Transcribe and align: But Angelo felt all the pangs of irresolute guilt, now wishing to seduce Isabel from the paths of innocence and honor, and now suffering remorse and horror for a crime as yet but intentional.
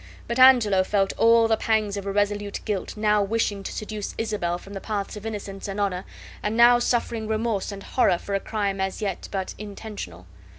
But 0.27 0.39
Angelo 0.39 0.83
felt 0.83 1.13
all 1.15 1.47
the 1.47 1.55
pangs 1.57 1.95
of 1.95 2.07
irresolute 2.07 2.61
guilt, 2.65 2.97
now 2.97 3.21
wishing 3.21 3.61
to 3.61 3.71
seduce 3.71 4.15
Isabel 4.17 4.57
from 4.57 4.73
the 4.73 4.81
paths 4.81 5.15
of 5.15 5.27
innocence 5.27 5.67
and 5.67 5.79
honor, 5.79 6.05
and 6.41 6.57
now 6.57 6.79
suffering 6.79 7.27
remorse 7.27 7.71
and 7.71 7.83
horror 7.83 8.17
for 8.17 8.33
a 8.33 8.39
crime 8.39 8.81
as 8.81 8.99
yet 8.99 9.29
but 9.31 9.53
intentional. 9.59 10.25